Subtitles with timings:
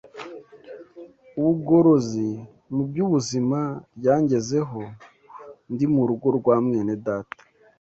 [1.39, 2.29] Ubugorozi
[2.73, 3.59] mu by’ubuzima
[3.97, 4.79] ryangezeho
[5.73, 7.37] ndi mu rugo rwa Mwenedata